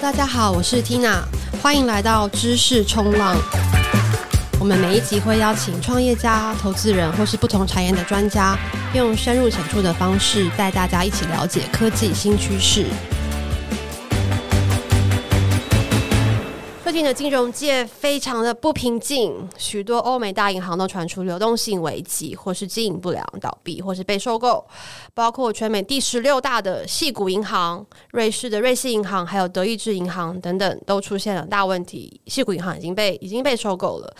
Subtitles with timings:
[0.00, 1.22] 大家好，我是 Tina，
[1.62, 3.34] 欢迎来到知识冲浪。
[4.60, 8.58] 我们每一集会邀请创业家、投资人或是不同产业的专家，
[8.94, 12.84] 用深入浅出的方式带大家一起了解科技新趋势。
[16.96, 24.66] 近的金融界非常的不平静，许多欧美大银行都传出流动性危机，或是经营不良倒闭，或是被收购。
[25.12, 32.18] 包括全美第十六大的细谷银行、瑞士的瑞士银行，还有德意志银行等等，都出现了大问题。
[32.28, 34.16] 矽谷银行已经被已经被收购了。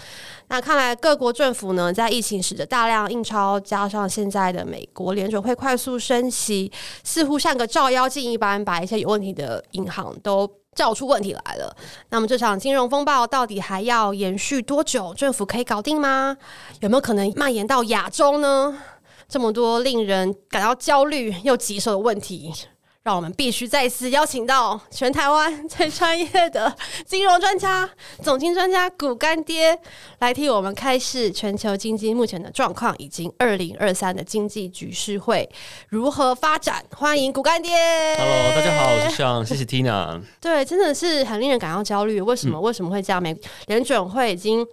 [0.48, 6.70] 那看来各国政府呢，在疫情时的大量印钞，加上现在的美国联准会快速升息，
[7.02, 11.74] 似乎像个照妖镜一般，把一些有问题的银行都照出问题来了，
[12.10, 15.12] 那么这场金融风暴到底还要延续多久？
[15.14, 16.36] 政府可以搞定吗？
[16.80, 18.78] 有没有可能蔓延到亚洲呢？
[19.28, 22.52] 这么多令人感到焦虑又棘手的问题。
[23.06, 27.88] 让我们必须再次邀请到全台湾最专业的金融专家、
[28.20, 29.78] 总经专家股干爹
[30.18, 35.48] 来替我们开示全球经济目前的状况，以及二零二三的经济局势会
[35.88, 36.84] 如何发展。
[36.96, 37.70] 欢迎股干爹
[38.18, 40.20] ！Hello，大家好，我是 Sean，谢谢 Tina。
[40.40, 42.20] 对，真的是很令人感到焦虑。
[42.20, 42.58] 为什么？
[42.58, 43.22] 嗯、为什么会这样？
[43.22, 43.32] 美
[43.68, 44.66] 联准会已经。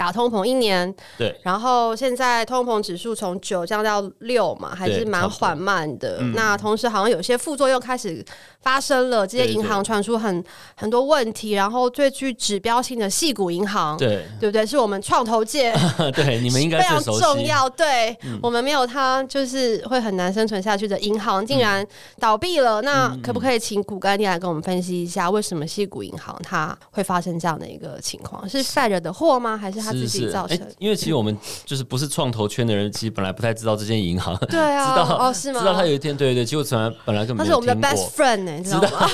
[0.00, 6.16] 打通膨一年，对，然后现在通膨指数从九降到六嘛，还是蛮缓慢的。
[6.20, 8.24] 嗯、那同时好像有些副作用开始
[8.62, 10.42] 发生了，这些银行传出很
[10.76, 11.50] 很多问题。
[11.50, 14.64] 然后最具指标性的系股银行，对对不对？
[14.64, 15.74] 是我们创投界，
[16.14, 17.68] 对你们应该非常重要。
[17.68, 21.84] 对、嗯、我们没有它，就是会很难生存下去的银行，竟然
[22.20, 22.80] 倒闭了。
[22.80, 28.48] 嗯、那可不可以请股干爹来跟我们分析一下，为什么系股银行它会发生这样的一个情况？
[28.48, 29.56] 是晒惹的祸吗？
[29.56, 29.80] 还是？
[29.80, 34.36] 他自己造成，因为其实我们就是不是创投圈的人，其实本来不太知道这间银行。
[34.50, 35.58] 对啊， 知道哦，是吗？
[35.58, 37.74] 知道他有一天，对对对，结果从来本来根本没有听过。
[37.74, 39.08] 他是我们的 best friend 呢，知道吗？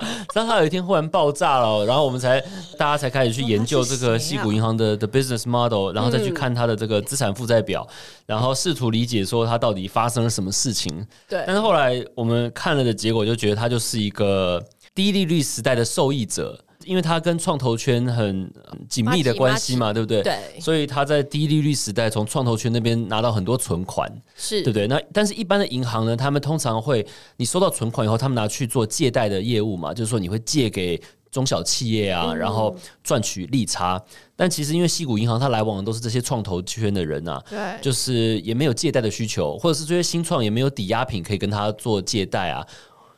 [0.32, 2.40] 知道他有一天忽然爆炸了，然后我们才
[2.78, 7.86] 大家才开始去研究这个西谷银行的的 business model，然后再去看他的这个资产负债表，
[8.26, 11.06] 然后试图理解说他到底发生了什么事情。
[11.28, 14.62] 对，但是后来我们看了的结果，就觉得他就是一个
[14.94, 16.58] 低利率时代的受益者。
[16.84, 18.50] 因为它跟创投圈很
[18.88, 20.22] 紧密的关系嘛，对不对？
[20.22, 24.86] 对，所以它在低利率时代从创投圈那边拿到很多存款，是对不对？
[24.86, 27.06] 那但是一般的银行呢，他们通常会
[27.36, 31.00] 你收到存款以后，他们拿去做借贷的业务嘛，就是说你会借给
[31.30, 34.02] 中小企业啊，嗯、然后赚取利差。
[34.36, 42.66] 但其实因为西谷银行它来往的都是这些创投圈的人啊，对，就是也没有借贷的需求，或者是这些新创也没有抵押品可以跟他做借贷啊。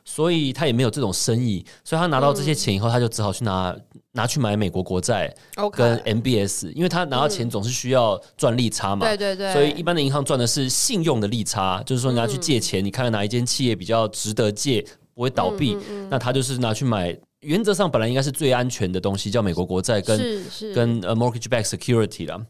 [0.05, 3.75] 所以他也没有这种生意，所以他拿到这些钱以后，他就只好去拿
[4.13, 5.35] 拿去买美国国债
[5.73, 9.07] 跟 MBS，因为他拿到钱总是需要赚利差嘛。
[9.07, 9.53] 对对对。
[9.53, 14.85] 所以一般的银行赚的是信用的利差，就是说你拿去借钱，你看看哪一间企业比较值得借，
[15.15, 15.77] 不会倒闭，
[16.11, 17.17] 那他就是拿去买。
[17.41, 20.45] 原则上本来应该是最安全的东西，叫美国国债跟
[20.75, 22.41] 跟呃 mortgage-backed security 啦。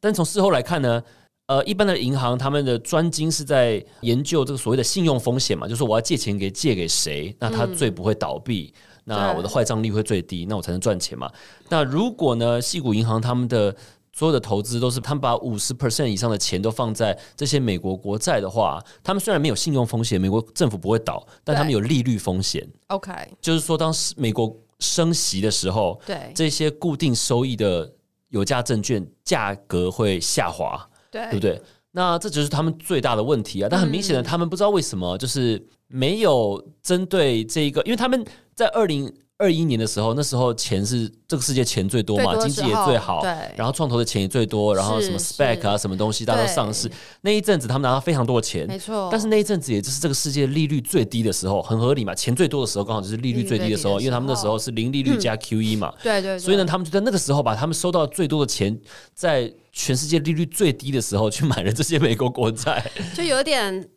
[0.00, 1.02] 但从事后来看呢？
[1.48, 11.30] 呃，一般的银行他们的专精是在研究这个所谓的信用风险嘛，就是我要借钱给借给谁，那他最不会倒闭，嗯、那我的坏账率会最低，那我才能赚钱嘛。
[11.70, 13.74] 那如果呢，细谷银行他们的
[14.12, 22.68] 所有的投资都是他们把五十 percent 以上的钱都放在这些美国国债的话，他们虽然没有信用风险，美国政府不会倒，但他们有利率风险。
[22.88, 23.10] OK，
[23.40, 27.90] 就是说当时美国升息的时候，对这些固定收益的
[28.28, 30.87] 有价证券价格会下滑。
[31.10, 31.60] 对，对不对？
[31.92, 33.68] 那这就是他们最大的问题啊！
[33.70, 38.24] 但很明显的，他们不知道为什么，就是没有针对这一个，因为他们
[38.54, 46.90] 在二零二一年的时候，那时候钱是这个世界钱最多嘛，多经济也最好，对，然后创投的钱也最多，然后什么 spec 啊，什么东西大家都上市，
[47.20, 49.08] 那一阵子他们拿到非常多的钱，没错。
[49.12, 56.36] 但是那一阵子也就是这个世界利率最低的时候，很合理嘛，钱最多的时候刚好就是利率最低的时候，因为他们那时候是零利率加 QE 嘛，对对。
[56.36, 58.76] 所以呢，他们就在那个时候把他们收到最多的钱，
[59.14, 62.84] 在全世界利率最低的时候去买了这些美国国债，
[63.14, 63.88] 就有点。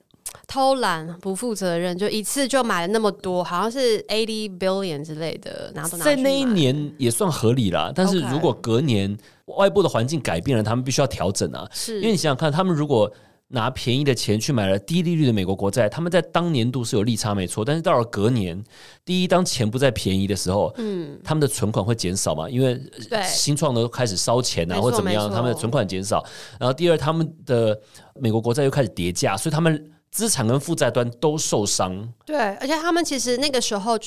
[0.47, 6.03] 偷懒不负责任，就一次就买了那么多，好像是 eighty billion 之类的，拿都拿。
[6.03, 11.65] 在那一年也算合理啦，但是如果隔年外部的环境改变了，他们必须要调整啊。
[11.71, 13.09] 是因为你想想看，他们如果
[13.47, 18.61] 拿便宜的钱去买了低利率的美国国债，他们在当年度是有利差没错，但是到了隔年，
[19.05, 22.77] 第一当钱不再便宜的时候，嗯，他们的存款会减少嘛，因为
[23.25, 26.25] 新创都开始烧钱啊，或怎么样，他们的存款减少。
[26.59, 27.79] 然后第二，他们的
[28.15, 29.89] 美国国债又开始跌价，所以他们。
[30.11, 33.97] 资产跟负债端都受伤，对，而且他们其实那个时候，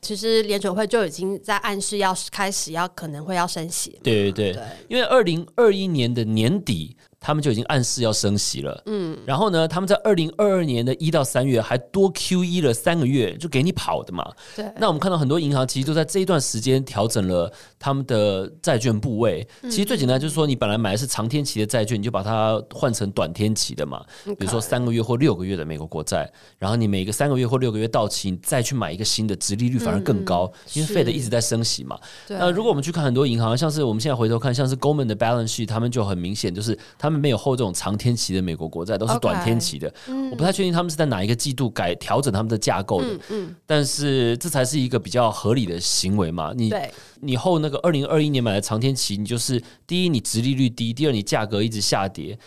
[0.00, 8.80] 其实联准会就已经在暗示要开始要可能会要升息，对对对，对因为二零二一年的年底，他们就已经暗示要升息了。
[8.86, 14.32] 嗯，然后呢，他们在二零二二年的一到三月还多 QE 了三个月，就给你跑的嘛。
[14.54, 14.64] 对。
[14.76, 19.46] 那我们看到很多银行其实都在这一段时间调整了他们的债券部位。
[19.62, 24.04] 其实最简单就是说，你本来买的是长天期的债券，你就把它换成短天期的嘛。
[24.24, 31.98] 比如说三个月或六个月的美国国债，然后你每个三个月或六个月到期，你再去买一个新的，殖利率反而更高，因为 Fed 一直在升息嘛。
[32.28, 39.92] 那如果我们去看很多银行，像是我们现在回头看，像是 Goldman 的 balance sheet，他们就很明显就是他们没有 hold 这种长天期的美国国债，都是短天期的。
[40.30, 43.08] 我不太确定他们是在哪一个季度改调整他们的架构的。
[43.30, 46.52] 嗯，但是这才是一个比较合理的行为嘛。
[46.54, 46.72] 你
[47.20, 52.38] 你 hold 那这个二零二一年买的长天期，你就是第一，你殖利率低；第二，你价格一直下跌。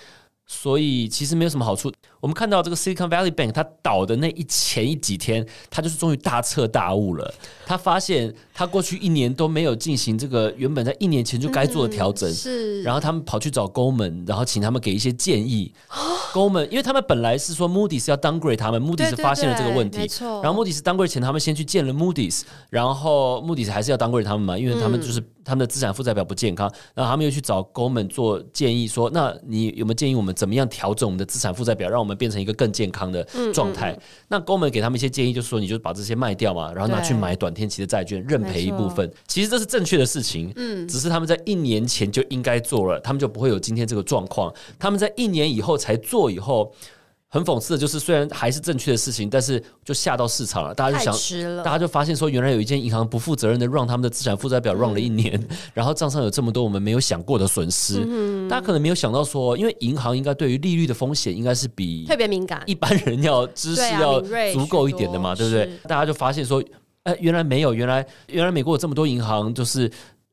[0.47, 1.93] 所以其实没有什么好处。
[2.21, 7.33] 我们看到这个 Silicon Valley Bank，它倒的那一前一几天，它就是终于大彻大悟了。
[7.65, 12.83] 他发现他过去一年都没有进行这个原本在一年前就该做的调整，是。
[12.83, 15.73] 然后他们跑去找 Goldman，然后请他们给一些建议。
[16.31, 20.41] Goldman，因为他们本来是说 Moody's 要 downgrade 他们，Moody's 发现了这个问题，没错。
[20.43, 26.71] 然后 Moody's downgrade 前，他们先去见了 Moody's，然后 Moody's 还是要 downgrade 他们嘛，因为他们就是他们的资产负债表不健康。
[26.93, 33.97] 然后他们又去找 Goldman 做建议，说：那你有没有建议我们怎么样调整我们的资产负债表，让我们变成一个更健康的状态？
[34.27, 39.11] 那 Goldman 给他们一些建议，就是说你就把这些卖掉嘛，然后拿去买短天期的债券，认赔一部分。
[39.27, 44.53] 其实这是正确的事情，嗯，只是他们在一年前就应该做了，他们就不会有今天这个状况。
[44.77, 46.73] 他们在一年以后才做以后。
[47.33, 50.75] 很讽刺的就是，虽然还是正确的事情，但是就吓到市场了。
[50.75, 58.03] 大家就想，大家就发现说，原来有一间银行不负责任的让他们的资产负债表 run 了一年，嗯、然后账上有这么多我们没有想过的损失。
[58.05, 64.19] 嗯、大家可能没有想到说，因为银行应该对于利率的风险应该是比特别敏感，一般人要知识要
[64.51, 65.71] 足够一点的嘛，对不对？
[65.83, 66.61] 大家就发现说，
[67.03, 69.89] 呃，原来没有，原来原来美国有这么多银行就是。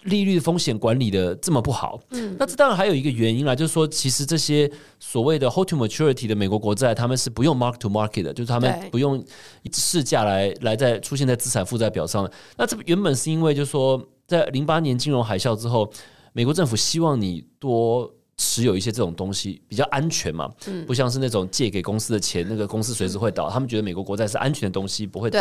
[0.08, 9.24] 利率风险管理的这么不好，嗯，那这当然还有一个原因啦，就是说，其实这些所谓的 hold to maturity 的美国国债，他们是不用 mark to market 的，就是他们不用
[9.72, 12.24] 市价来来在出现在资产负债表上。
[12.24, 12.32] 的。
[12.56, 15.90] 那这原本是因为，就是说，在零八年金融海啸之后，
[16.32, 25.40] 美国政府希望你多持有一些这种东西，比较安全嘛，嗯，不像是那种借给公司的钱，那个公司随时会倒，他们觉得美国国债是安全的东西，不会倒，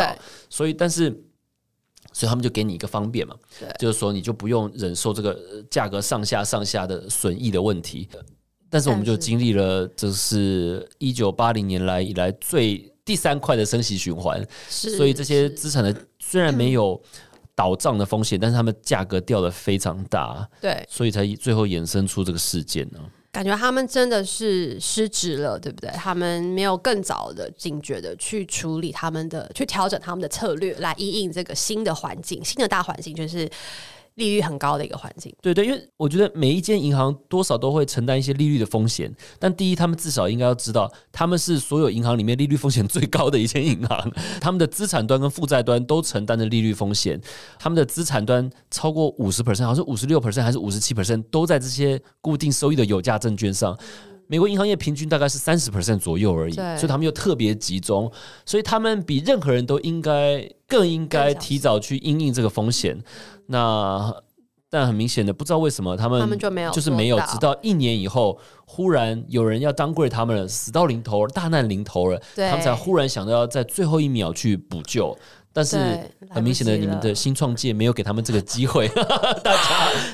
[0.50, 1.24] 所以但是。
[2.12, 5.38] 所以他们就给你一个方便嘛，对就是说你就不用忍受这个
[5.70, 8.08] 价格上下上下的损益的问题。
[8.70, 17.00] 但是我们就经历了，这是一九八零年来以来最第三块的升息循环，是所以这些资产的虽然没有
[17.54, 23.00] 倒账的风险，是但是他们价格掉的非常大，对，所以才最后衍生出这个事件呢。
[23.38, 25.88] 感觉他们真的是失职了，对不对？
[25.92, 33.48] 他们没有更早的警觉的去处理他们的，去调整他们的策略，来应应这个新的环境、新的大环境，就是。
[34.18, 47.18] 利率很高的一个环境，对对，因为我觉得每一间银行多少都会承担一些利率的风险，但第一，他们至少应该要知道，他们是所有银行里面利率风险最高的一间银行，他们的资产端跟负债端都承担着利率风险，
[47.58, 53.78] 他们的资产端超过五十 percent，好像是五十六 percent 还是五十七 percent，都在这些固定收益的有价证券上。
[54.28, 58.10] 美国银行业平均大概是三十 percent 左右而已，所以他们又特别集中，
[58.46, 63.02] 所以他们比任何人都应该更应该提早去应应这个风险。
[63.46, 64.14] 那
[64.70, 75.16] 但很明显的，不知道为什么他们他们就没有就是没有，直到一年以后，忽然有人要 downgrade 他们了，死到临头，大难临头了，他们才忽然想到要在最后一秒去补救。
[75.52, 75.76] 但是
[76.30, 78.86] 很明显的，你们的新创界没有给他们这个机会。
[79.42, 79.56] 大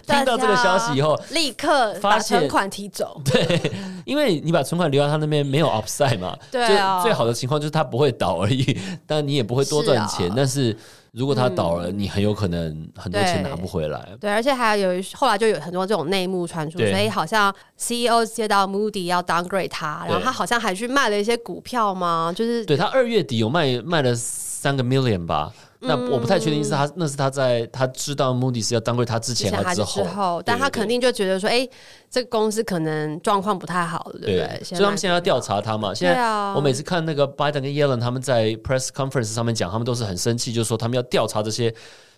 [0.06, 3.20] 家听到这个消息以后，立刻把存款提走。
[3.26, 3.72] 对，
[4.06, 6.34] 因为你把存款留在他那边，没有 upside 嘛。
[6.50, 7.02] 对啊。
[7.02, 10.32] 最好的情况就是他不会倒而已，但你也不会多赚钱。
[10.34, 10.74] 但是
[11.10, 14.08] 如果他倒了，你很有可能很多钱拿不回来。
[14.18, 24.14] 对，而且还有后来就有很多这种内幕传出，所以好像 CEO 接到 Moody 要 downgrade 他，然后他好像还去卖了一些股票嘛，就是对他二月底有卖卖了。
[24.64, 31.68] 三个 million 吧，那我不太确定是他，那是他在他知道 Moody's 要 downgrade 他之前还是之后，但他肯定就觉得说，哎，
[32.10, 34.64] 这个公司可能状况不太好了，对不对？
[34.64, 35.92] 所以他们现在要调查他嘛。
[35.92, 36.18] 现在
[36.54, 41.74] 我每次看那个 Biden 跟 Yellen 他们在 press conference 上面讲，他们都是很生气，就是说他们要调查这些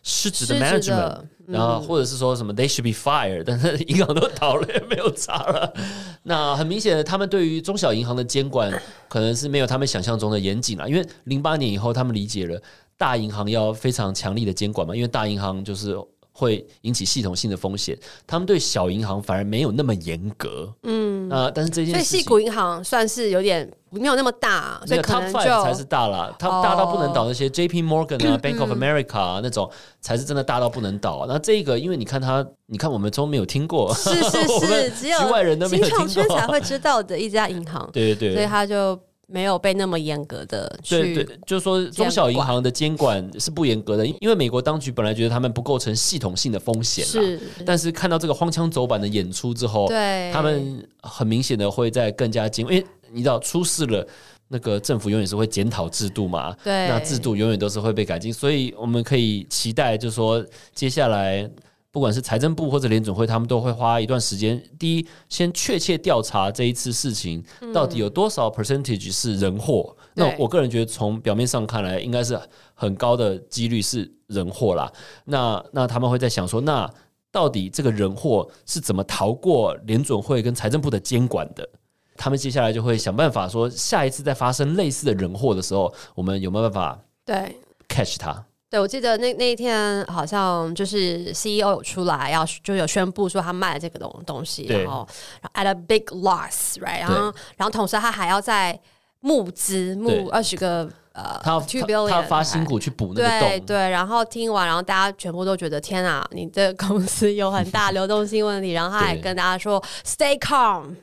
[0.08, 5.75] 失职的 management，然后或者是说什么 they should be fired，但是 银行都倒了也没有查了。
[6.22, 8.72] 那很明显的，他们对于中小银行的监管
[9.08, 10.88] 可能是没有他们想象中的严谨了。
[10.88, 12.62] 因为零八年以后，他们理解了
[12.96, 15.96] 大银行要非常强力的监管嘛，因为大银行就是
[16.36, 20.70] 会引起系统性的风险，他们对小银行反而没有那么严格。
[20.82, 27.26] 嗯，啊，但是这件事情，所以矽谷银行算是有点没有那么大，所以可能就 Top Five 才是大了，它大到不能倒。
[27.26, 27.82] 那些 J.P.
[27.82, 29.70] Morgan 啊、嗯、 Bank of America 啊那种
[30.02, 31.24] 才是真的大到不能倒。
[31.26, 37.88] 那这个，因为你看它，你看我们都没有听过，是是是， 只有外人都没有听过，才会知道的一家银行。
[37.94, 38.98] 对对对，所以他就。
[39.28, 47.40] 没有被那么严格的去，对对，就是说中小银行的监管是不严格的，因为美国当局本来觉得他们不构成系统性的风险，是。
[47.64, 54.06] 但是看到这个荒腔走板的演出之后，对，他们很明显的会在更加监，因为你知道出事了，
[54.47, 61.50] 那个政府永远是会检讨制度嘛，对，那制度永远都是会被改进，所以我们可以期待，就是说接下来。
[61.96, 64.62] 不管是财政部或者联准会，他们都会花一段时间。
[64.78, 69.96] 第一，先确切调查这一次事情到底有多少 percentage 是人祸。
[69.98, 72.38] 嗯、那我个人觉得，从表面上看来，应该是
[72.74, 74.92] 很高的几率是人祸啦。
[75.24, 76.86] 那那他们会在想说，那
[77.32, 81.66] 到底这个人祸是怎么逃过联准会跟财政部的监管的？
[82.14, 87.56] 他们接下来就会想办法说，下一次再发生类似的人祸的时候，我们有没有办法对
[87.88, 88.44] catch 它？
[88.68, 95.06] 对，我记得那那一天好像就是 CEO 有出来要就有宣布说他卖了这个东东西，然后
[95.54, 96.99] at a big loss，right？
[96.99, 98.76] 然后然后同时他还要在
[99.20, 103.49] 募资募二十个呃，他要 two billion，他要发新股去补那个洞。
[103.49, 108.73] 对对，然后听完，然后大家全部都觉得天啊，你这公司有很大流动性问题。
[108.73, 110.96] 然后他还跟大家说 stay calm，do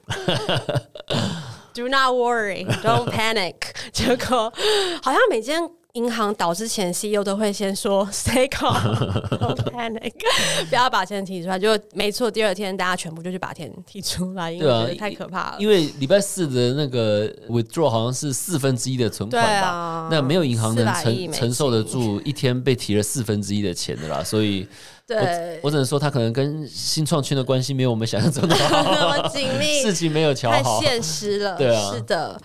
[1.87, 3.55] not worry，don't panic。
[3.93, 4.51] 结果
[5.01, 5.61] 好像每间。
[5.93, 8.73] 银行倒之前，CEO 都会先说 “Stay calm,
[9.37, 10.11] don't panic”，
[10.67, 11.59] 不要把钱提出来。
[11.59, 15.57] 就没错，第二天大家全部就去把钱提出来，因为觉得太可怕了。
[15.59, 19.67] 因为礼拜四的那个 withdraw 好像是四分之一的存款吧？
[19.69, 24.23] 啊、那没有银行能承承受得住一天被提了四分之一的钱的啦。
[24.23, 24.67] 所以
[25.09, 31.55] 我，对我只能说他可能跟新创圈的关系没有我们想象中的好 那么紧密，事情没有调好，太现实了。
[31.55, 32.41] 对啊，是的。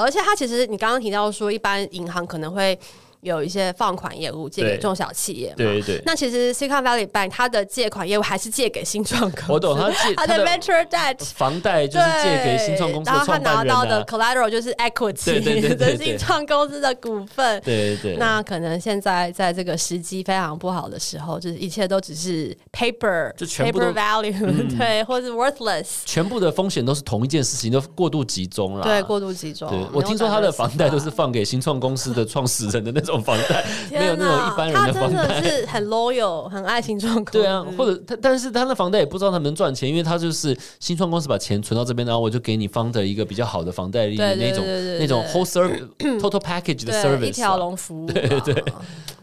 [0.00, 2.78] 而且他其实，你刚刚提到说，一般银行可能会。
[3.22, 5.54] 有一些放款业务借给中小企业嘛？
[5.56, 6.02] 对对，对。
[6.04, 9.52] 那其实 Silicon Valley Bank 它的借款业务还是借给新创公司。
[9.52, 17.60] 我懂，他借他的 venture debt 房贷就是借给新创公司的、啊、然后他拿到的 collateral 就是 equity 的新创公司的股份。
[17.62, 18.16] 对，对对。
[18.16, 25.86] 那可能现在在这个时机非常不好的时候，就是一切都只是 paper，就全部 paper value，、嗯、 对，或者是 worthless。
[26.04, 28.82] 全部的风险都是同一件事情，都过度集中了。
[28.82, 29.70] 对，过度集中。
[29.70, 33.11] 对，我听说他的房贷都是放给新创公司的创始人的那种。
[33.20, 37.32] 房贷 没有那种一般人的房贷，他真的是很 loyal，很爱新创公司。
[37.32, 44.64] 对啊，或者他，但是他的房贷也不知道他能赚钱，因为他就是新创公司把钱存到这边，然后我就给你方的一个比较好的房贷利率那种
[44.98, 45.88] 那种 whole service
[46.20, 48.06] total package 的 service 一条龙服务。
[48.12, 48.64] 对对对，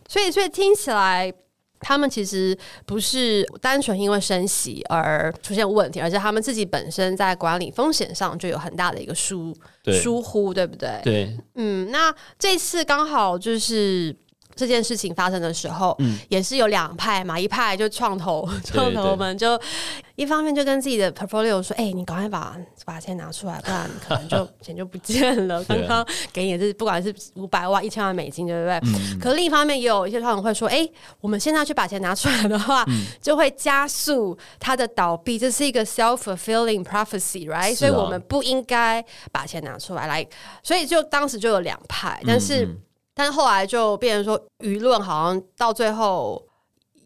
[0.08, 1.34] 所以所以听起来。
[1.80, 9.56] 他们其实不是单纯因为升息而出现问题，而且他们自己本身在管理风险上就有很大的一个疏
[10.02, 11.00] 疏忽，对不对？
[11.04, 14.16] 对，嗯，那这次刚好就是。
[14.60, 19.60] 这件事情发生的时候，嗯、也是有两派嘛，一派就创投， 创投们就
[20.16, 25.64] 一方面就跟自己的 portfolio 说：“哎、欸，你赶快把把钱拿出来，不然可能就钱就不见了。
[25.70, 28.78] 刚刚给你的是不管是五百万、一千万美金，对不对？
[28.84, 39.02] 嗯、可另一方面，也有一些创投会说：“哎、欸，我们现在去把钱拿出来的话，嗯、就会加速它的倒闭，这是一个 self-fulfilling prophecy，right？、啊、所以我们不应该
[39.32, 40.08] 把钱拿出来。
[40.08, 40.26] 来，
[40.64, 42.68] 所以就当时就有两派，但是。
[43.20, 46.42] 但是后来就变成说，舆论好像到最后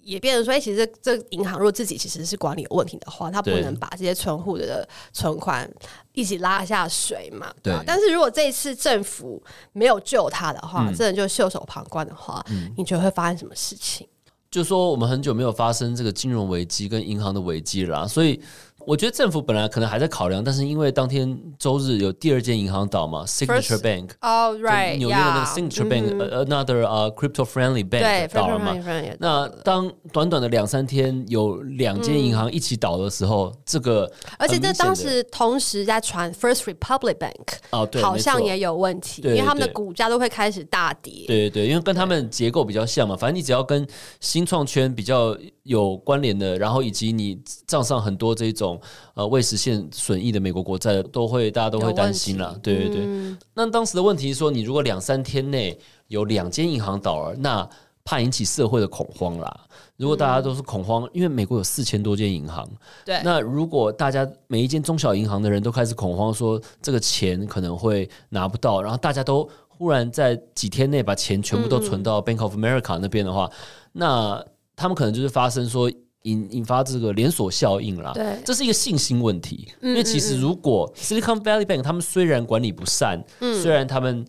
[0.03, 5.67] 也变成说，哎，其实这银行如果自己其实是管理有问题的话，他不能把这些存户的存款
[6.11, 7.51] 一起拉下水嘛。
[7.63, 7.73] 对。
[7.83, 9.41] 但是如果这一次政府
[9.71, 12.45] 没有救他的话，真的就袖手旁观的话，
[12.77, 14.07] 你觉得会发生什么事情？
[14.51, 18.39] 就说我们很久没有发生这个金融危机跟银行的危机了，所以。
[18.85, 28.75] 我觉得政府本来可能还在考量，但是因为当天周日有第二间银行倒嘛，Signature Bank，哦，right，纽约的那个 Signature Bank，another crypto friendly bank 倒了嘛。
[29.19, 41.25] 那当短短的两三天有两间银行一起倒的时候，这个而且这当时同时在传 First Republic Bank，哦，对，好像也有问题，因为他们的股价都会开始大跌。
[41.27, 43.87] 对对对，因为跟他们结构比较像嘛，反正你只要跟
[44.19, 48.79] 新创圈比较有关联的，然后以及你账上很多这种。
[49.15, 52.55] 呃，未实现损益的美国国债都会，大家都会担心啦。
[52.63, 53.01] 对对对。
[53.05, 55.77] 嗯、那当时的问题是说，你如果两三天内
[56.07, 57.69] 有两间银行倒了，那
[58.03, 59.67] 怕引起社会的恐慌啦。
[59.97, 62.67] 如果大家都是恐慌，嗯、因为美国有四千多间银行，
[63.05, 63.21] 对。
[63.23, 73.59] 那如果大家每一间中小银行的人都开始恐慌，说这个钱可能会拿不到，然后大家都忽然在几天内把钱全部都存到 Bank of America 那边的话，嗯、
[73.93, 74.45] 那。
[74.75, 75.91] 他们可能就是发生说
[76.23, 78.11] 引引发这个连锁效应啦。
[78.13, 79.67] 对，这是一个信心问题。
[79.81, 84.25] 嗯、因为其实如果 Silicon Valley Bank 他们虽然管理不善，嗯、虽然他们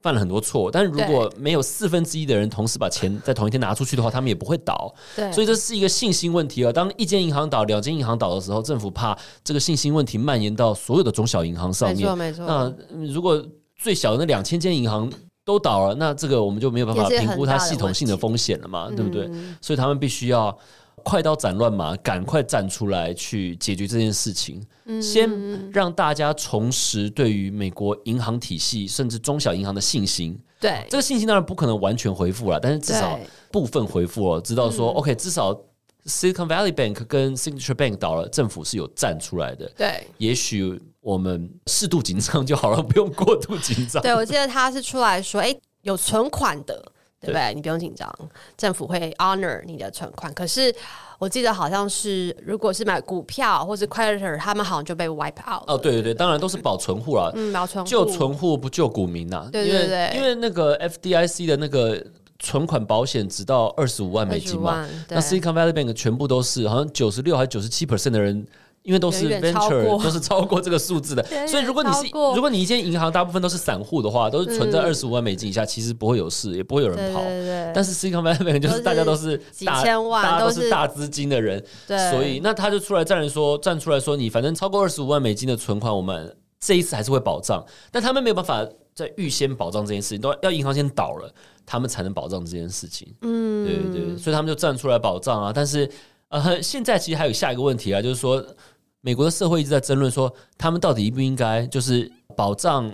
[0.00, 4.92] 犯了很多错，但是如果没有四分之一的人同时把钱在同一天拿出去的话，他们也不会倒。
[5.14, 6.72] 对，所以这是一个信心问题啊。
[6.72, 11.98] 当一间银行倒，两间银行倒的时候，政府怕这个信心问题蔓延到所有的中小银行上面。
[11.98, 12.44] 没错，没错。
[12.46, 13.40] 那如果
[13.76, 15.10] 最小的那两千间银行
[15.44, 19.26] 都倒了，那这个我们就没有办法评估它系统性的风险了嘛，对不对？
[19.32, 20.56] 嗯、所以他们必须要
[21.02, 25.28] 快刀斩乱麻，赶快站出来去解决这件事情，嗯、先
[25.72, 30.38] 让大家重拾对于美国银行体系甚至中小银行的信心。
[30.60, 33.18] 对，这个信心当然不可能完全恢复了，但是至少
[33.50, 35.52] 部分恢复了，知道说、嗯、OK，至少
[36.06, 39.68] Silicon Valley Bank 跟 Signature Bank 倒了，政府是有站出来的。
[39.76, 40.80] 对，也许。
[41.02, 44.00] 我们适度紧张就好了，不用过度紧张。
[44.00, 46.74] 对，我记得他是出来说，哎，有存款的，
[47.20, 47.32] 对不对？
[47.32, 48.08] 对，你不用紧张，
[48.56, 50.32] 政府会 honor 你的存款。
[50.32, 50.72] 可是
[51.18, 55.64] 我记得好像是，如果是买股票或是 creditor，他们好像就被 wipe out。
[55.66, 59.48] 哦，对对对，当然都是保存户了，嗯，保存户救存户不救股民呐、啊。
[59.50, 62.00] 对对对，因为因为那个 FDIC 的那个
[62.38, 68.46] 存款保险只到二十五万美金嘛，那 Silicon Valley Bank 全部都是好像九十六还是九十七 percent 的人。
[68.82, 77.22] 因为都是 venture，都是超过这个数字的， 所以如果你是如果你一间银行大部分都是散户的话，都是存在二十五万美金以下，其实不会有事，也不会有人跑。
[77.72, 81.64] 但是 Silicon Valley 就是大家都是几千万，大家都是大资金的人，
[82.10, 87.64] 所以那他就出来站人说，站出来说，你反正超过二十五万美金的存款，我们这一次还是会保障。
[87.92, 91.32] 但他们没有办法在预先保障这件事情，都要银行先倒了，
[91.64, 93.14] 他们才能保障这件事情。
[93.20, 95.52] 嗯，对对对，所以他们就站出来保障啊。
[95.54, 95.88] 但是
[96.30, 98.44] 呃，现在其实还有下一个问题啊，就是说。
[99.02, 102.90] 美国的社会一直在争论说，他们到底应不应该就是保障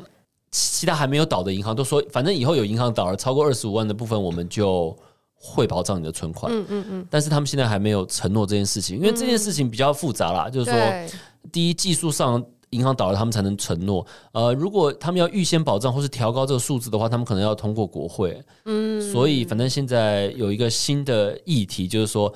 [0.50, 4.96] 其他还没有倒的银行，都说反正以后有银行倒了超过二十五万的部分，我们就
[5.34, 6.50] 会保障你的存款。
[6.50, 7.06] 嗯嗯嗯。
[7.10, 10.48] 但是他们现在还没有承诺这件事情，因为这件事情比较复杂啦。
[10.48, 11.08] 就是说，
[11.52, 14.04] 第一，技术上银行倒了，他们才能承诺。
[14.32, 18.42] 呃，如果他们要预先保障或是调高这个数字的话，他们可能要通过国会。
[18.64, 18.98] 嗯。
[19.12, 22.32] 所以，反正现在有一个新的议题，就是说，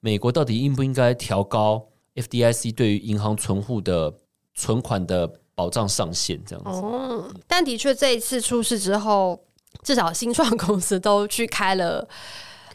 [0.00, 1.86] 美国到底应不应该调高
[2.20, 4.12] ？FDIC 对于银行存户的
[4.54, 9.38] 存款的保障上限这样子，哦，但的确这一次出事之后，
[9.82, 12.08] 至少新创公司都去开了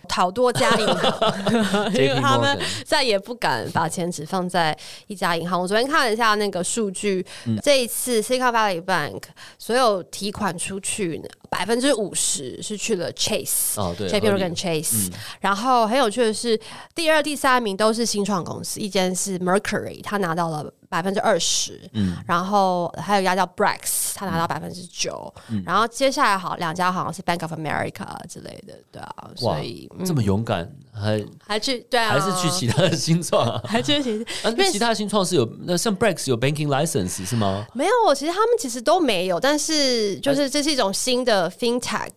[0.10, 5.62] 好多家银行， 因为他们再也不敢把钱只放在一家银行。
[5.62, 9.22] 我昨天看了一下那个数据，嗯、这一次 Silicon Valley Bank
[9.58, 16.60] 所有提款出去百分之五十是去了 Chase，哦对，JP Morgan Chase，、嗯、然后很有趣的是，
[16.94, 25.34] 第二、第三名都是新创公司，一间是 Mercury，他拿到了百分之二十，嗯，然后还有一家叫 Brex，他拿到百分之九，
[25.66, 30.70] 然后接下来好两家好像是 Bank of America 之类的，对啊，所以、嗯、这么勇敢。
[30.96, 33.62] 还还去对啊，还是去其他的新创啊？
[33.68, 34.50] 还去其他？
[34.56, 37.66] 那其他新创是有那像 Brex 有 banking license 是吗？
[37.74, 39.40] 没有，其实他们其实都没有。
[39.40, 42.10] 但是就是这是一种新的 FinTech，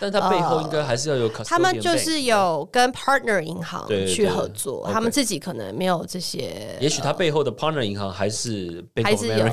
[0.00, 1.28] 但它背后应该还是要有。
[1.44, 6.76] 他们就是有跟 partner 银行去合作，他们自己可能没有这些。
[6.80, 9.46] 也许他背后的 partner 银行还是还是有，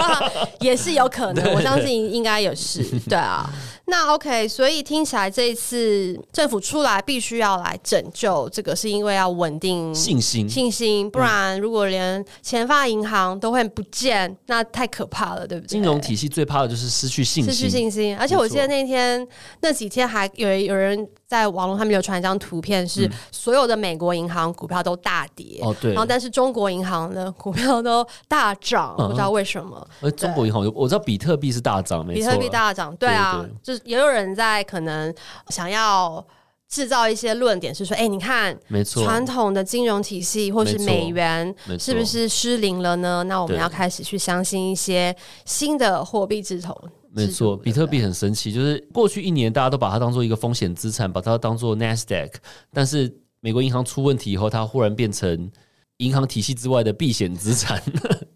[0.60, 1.54] 也是有可能。
[1.54, 3.50] 我相信应该也是对啊。
[3.92, 8.48] 那 OK，所以听起来这一次政府出来必须要来拯救。
[8.48, 15.68] 这个是因为要稳定信心，信心，不然如果连钱发银行都会不见，嗯、那太可怕了，对不对？
[15.68, 18.16] 金融体系最怕的就是失去信心，失去信心。
[18.16, 19.28] 而且我记得那天。
[19.60, 29.88] 那几天还有有人在网络上面流传一张图片，是所有的美国银行股票都大跌，哦对，然后但是中国银行的股票都大涨，不知道为什么。
[30.02, 35.14] 而中国银行，我知道比特币是大涨，没错，比特币大涨，对啊，就是也有人在可能
[35.48, 36.22] 想要。
[36.68, 43.22] 制造一些论点是说，哎、欸，你看，没错，传统的金融体系或是美元是不是失灵了呢？
[43.24, 45.14] 那我们要开始去相信一些
[45.44, 46.74] 新的货币系统。
[47.14, 52.32] 没错，比特币很神奇，就是过去一年大家都把它当做一个风险资产，把它当做 NASDAQ，
[52.72, 55.50] 但是美国银行出问题以后，它忽然变成
[55.98, 57.82] 银行体系之外的避险资产。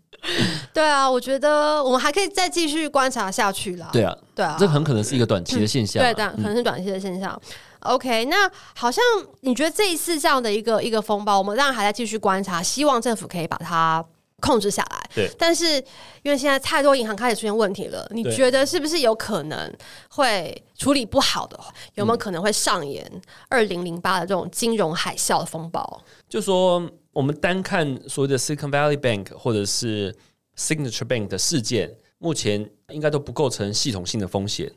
[0.75, 3.89] 对啊，我觉得我们还可以再继续观察下去啦。
[3.93, 6.03] 对啊，对啊，这很可能是一个短期的现象。
[6.03, 7.33] 对但，可能是短期的现象。
[7.45, 9.01] 嗯 OK，那好像
[9.43, 14.05] 你觉得这一次这样的一个一个风暴，我们当然还在继续观察，希望政府可以把它
[14.41, 15.11] 控制下来。
[15.15, 15.77] 对，但是
[16.23, 19.73] 因为现在太多银行开始出现问题了，你觉得是不是有可能
[20.09, 23.11] 会处理不好的话，有没有可能会上演
[23.49, 26.03] 二零零八的这种金融海啸的风暴？
[26.29, 30.15] 就说我们单看所谓的 Silicon Valley Bank 或者是
[30.57, 34.71] Signature Bank 的事件，目前应该都不构成系统性的风险。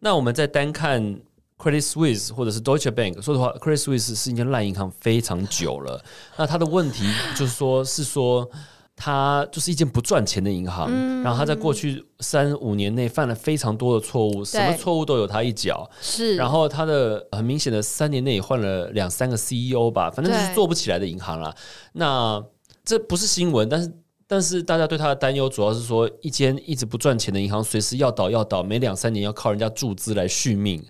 [0.00, 1.20] 那我们再单看。
[1.58, 6.04] Credit Suisse 或者是 Deutsche Bank，说实话，Credit Suisse 是一间烂银行非常久了。
[6.36, 7.04] 那它的问题
[7.36, 8.50] 就是说，是说
[8.96, 15.90] 它就是一间不赚钱的银行，嗯、然后它在过去三五年内犯了非常多的错误，什么错误都有它一脚。
[16.00, 21.54] 是，然后它的很明显的三年内也换了两三个 CEO 吧，反正就是做不起来的银行了。
[21.92, 22.42] 那
[22.84, 23.92] 这不是新闻，但是。
[24.28, 30.82] 但是大家对他的担忧主要是说，一间一直不赚钱的银行随时要倒要倒，每两三年要靠人家注资来续命。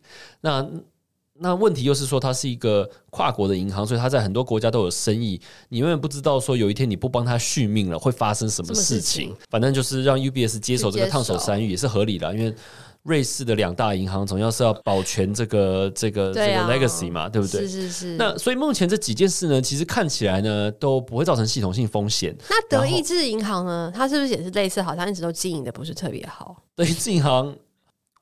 [0.43, 0.65] 那
[1.43, 5.41] 那问题又是说，它是一个跨国的银行，所以它在很多国家都有生意。
[5.69, 9.01] 你永远不知道说有一天你不帮他续命了，会发生什么事情。
[9.01, 12.55] 事情反正就是让 UBS 接手这个烫手山芋也是合理的，因为。
[13.05, 17.63] 瑞士的两大银行总要是要保全这个这个、啊、这个 legacy 嘛，对不对？
[17.63, 18.17] 是是是。
[18.17, 22.33] 那所以目前这几件事呢，其实看起来呢都不会造成系统性风险。
[22.49, 24.81] 那德意志银行呢，它是不是也是类似？
[24.81, 26.57] 好像一直都经营的不是特别好。
[26.77, 27.53] 德意志银行。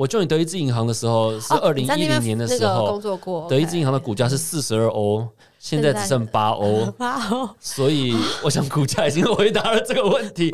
[0.00, 3.46] 我就你德意志银行的时候是二零一零年的时候，工作过。
[3.50, 7.46] 德意志银行的股价是四十二欧，现在只剩八欧，八欧。
[7.60, 10.50] 所以我想股价已经回答了这个问题。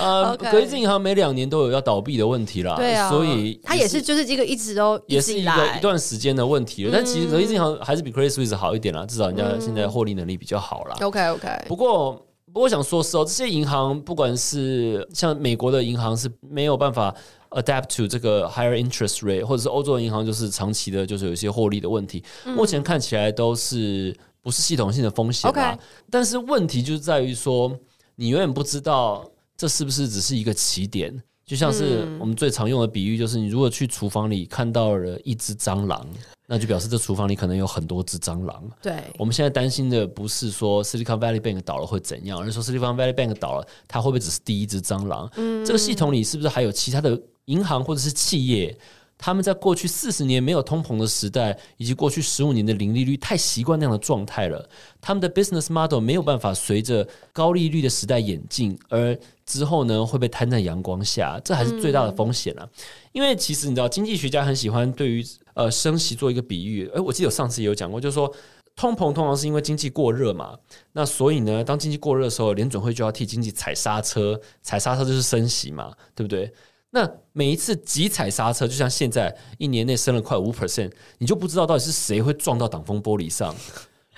[0.00, 6.90] 呃，德意志银行每两年都有要倒闭的问题啦，对啊，所以它也是就是这个一直都也是一个一段时间的问题了。
[6.90, 10.96] 但其实德意志银行还是比 Credit Suisse 好一点啦，至少人家现在获利能力比较好啦。
[11.02, 11.48] OK OK。
[11.68, 12.25] 不过
[12.56, 17.14] 不过我想说实哦，这些银行不管是像美国的银行是没有办法。
[17.50, 22.22] Adapt to 这个 higher interest rate，或者是欧洲的银行就是长期的，就是有一些获利的问题。
[22.44, 25.54] 嗯、目前看起来都是不是系统性的风险啊。
[25.54, 25.78] Okay.
[26.10, 27.78] 但是问题就是在于说，
[28.16, 29.24] 你永远不知道
[29.56, 31.22] 这是不是只是一个起点。
[31.46, 36.06] 就像是我们最常用的比喻，就是你如果去厨房里看到了一只蟑螂，
[36.46, 38.62] 那就表示这厨房里可能有很多只蟑螂。
[38.80, 45.30] 对，我们现在担心的不是说 Silicon Valley Bank 倒了会怎样，而是说 Silicon Valley Bank 倒了，它会不会只是第一只蟑螂？
[45.36, 47.20] 嗯，这个系统里是不是还有其他的？
[47.46, 48.76] 银行或者是企业，
[49.16, 54.68] 他们在过去四十年没有通膨的时代，以及过去十五年的零利率，太习惯那样的状态了。
[55.00, 62.68] 他们的 business model 没有办法随着高利率的时代演进，而之后呢会被摊在阳光下，这还是最大的风险啊！
[63.12, 65.24] 因为其实你知道，经济学家很喜欢对于
[65.56, 66.86] 呃升息做一个比喻。
[66.94, 68.32] 诶，我记得我上次也有讲过，就是说
[68.76, 70.56] 通膨通常是因为经济过热嘛，
[70.92, 76.52] 那所以呢，当经济过热的时候，联准会就要替经济踩刹车，踩刹车就是升息嘛，对不对？
[76.90, 83.54] 那每一次急踩刹车，就像现在一年内升了快五 percent，你就不知道到底是谁会撞到挡风玻璃上。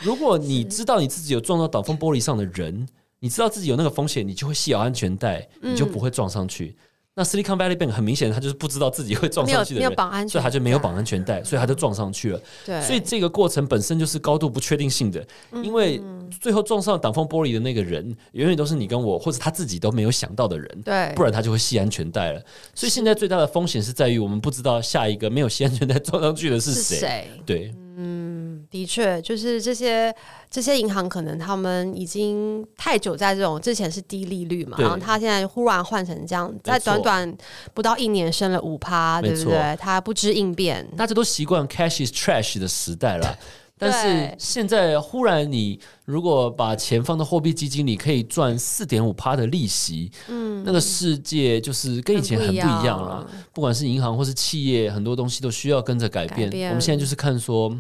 [0.01, 2.89] 如果你知道你自己有撞到挡风玻璃上的人，
[3.21, 6.77] 你知道自己有那个风险，你就会系好安全带，你就不会撞上去。
[6.79, 6.88] 嗯
[7.19, 12.41] 那 Silicon Valley Bank 很明显，他就是不知道自己会撞上去的人，所以他就没有绑安全带，所以他就撞上去了。
[12.65, 15.27] 对，所以这个过程本身就是高度不确定性的，
[15.65, 16.01] 因为
[16.41, 20.83] 最后撞上挡风玻璃的那个人，永远都是你跟我，或者他自己都没有想到的人。
[20.85, 22.41] 对，不然他就会系安全带了。
[22.73, 27.29] 所以现在最大的风险是在于我们不知道下一个没有系安全带撞上去的是谁。
[27.45, 30.15] 对，嗯，的确，就是这些。
[30.51, 37.37] 这些银行可能他们已经太久在这种之前是低利率嘛，然后他现在忽然换成这样，在短短
[37.75, 39.77] 不到一年升了五趴，对不对？
[39.79, 43.39] 他不知应变，大家都习惯 cash is trash 的时代了。
[43.77, 53.25] 但是现在忽然你如果把钱放到货币基金里，可以赚四点五趴的利息，嗯，那个世界就是跟以前很不一样了。
[53.53, 56.49] 不管是银行或是企业，很多东西都需要跟着改变。
[56.71, 57.73] 我们现在就是看说，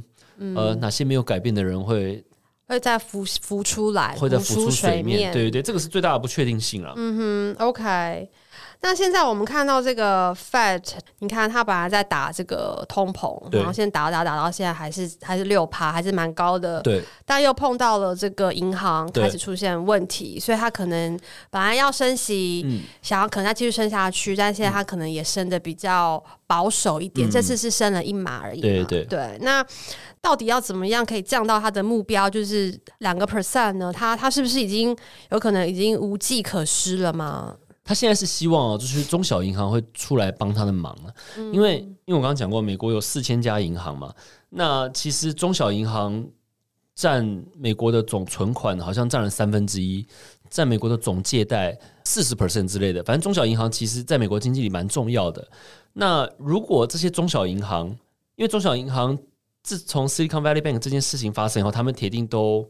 [0.57, 2.25] 呃，哪些没有改变的人会。
[2.67, 5.33] 会再浮浮出来，会再浮出水面。
[5.33, 6.93] 对对对，这个是最大的不确定性了。
[6.97, 7.17] 嗯
[7.57, 8.29] 哼，OK。
[8.81, 10.83] 那现在我们看到这个 Fed，
[11.19, 16.81] 你看它本来在打这个通膨，然后现在打打打到现在还是还是六趴，还是蛮高的。
[16.83, 17.03] 对。
[17.27, 21.19] 但又碰到了这个银行开始出现问题，所以它可能
[21.51, 27.29] 本来要升息，嗯、想要可能再继续升下去，但现在它可能也升的比较保守一点。
[27.29, 28.61] 嗯、这次是升了一码而已。
[28.61, 29.37] 对对对。
[29.41, 29.63] 那
[30.23, 33.93] 到底要怎么样可以降到它的目标，就是两个 percent 呢？
[33.93, 34.97] 它它是不是已经
[35.31, 37.57] 有可能已经无计可施了吗？
[37.89, 41.15] 他现在是希望哦，就是中小银行会出来帮他的忙了，
[41.55, 44.15] 因为因为我刚刚讲过，美国有四千家银行嘛，
[44.51, 46.29] 那其实中小银行
[46.95, 47.25] 占
[47.57, 50.07] 美国的总存款好像占了三分之一，
[50.51, 55.49] 占美国的总借贷四十 percent 之类的，反正中小银行其实在美国经济里蛮重要的。
[55.95, 57.89] 那如果这些中小银行，
[58.37, 59.19] 因为中小银行
[59.63, 62.69] 自从 Silicon Valley Bank 这件事情发生以后，他们铁定都。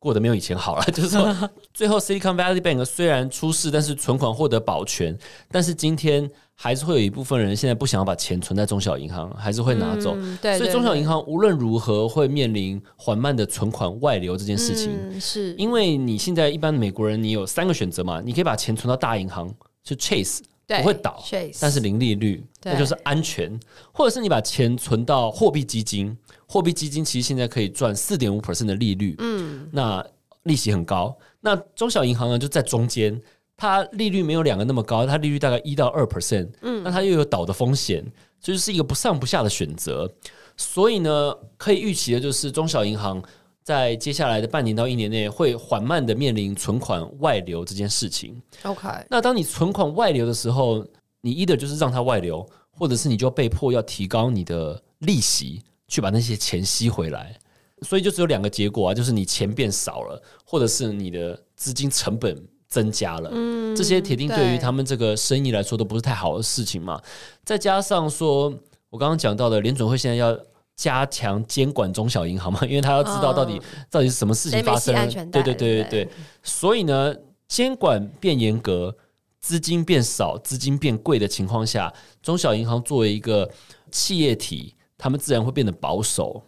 [0.00, 1.32] 过得没有以前好了， 就是说，
[1.72, 5.16] 最后 Silicon Valley Bank 虽然出事，但是存款获得保全，
[5.52, 10.14] 但是今天还是会有一部分人现在不想要把钱存在中小银行，还是会拿走。
[10.16, 14.90] 嗯、对，对，对，所以中小银行无论如何会面临缓慢的存款外流这件事情。
[14.90, 20.40] 嗯、是，因为你现在一般美国人，你有三个选择嘛，你可以把钱存到大银行，就 Chase。
[20.78, 21.22] 不会倒，
[21.60, 23.58] 但是零利率，那就是安全。
[23.92, 30.04] 或者是你把钱存到货币基金，货币基金其实现在可以赚四点五 percent 的利率，嗯，那
[30.44, 31.16] 利息很高。
[31.40, 33.20] 那中小银行呢，就在中间，
[33.56, 38.02] 它利率没有两个那么高，它利率大概一到二 percent，嗯，那它又有倒的风险，
[38.40, 40.10] 所以就是一个不上不下的选择。
[40.56, 43.22] 所以呢，可以预期的就是中小银行。
[43.70, 48.42] 在接下来的半年到一年内，会缓慢的面临存款外流这件事情。
[48.64, 50.84] OK，那当你存款外流的时候，
[51.20, 57.38] 你 either 就是让它外流，或者是你就被迫要提高你的利息，去把那些钱吸回来。
[57.82, 63.30] 所以就只有两个结果啊，就是你钱变少了，或者是你的资金成本增加了。
[63.32, 67.00] 嗯，这些铁定对于他们这个生意来说都不是太好的事情嘛。
[67.44, 68.52] 再加上说，
[68.90, 70.36] 我刚刚讲到的联准会现在要。
[70.80, 74.94] 加强监管中小银行嘛，因为他要知道到底、哦、到底是什么事情发生。
[75.30, 76.08] 对对对对对，
[76.42, 77.14] 所以呢，
[77.46, 78.96] 监管变严格，
[79.40, 83.46] 资金变少，资金变贵的情况下，中小银行作为一个
[83.90, 86.42] 企业体，他们自然会变得保守。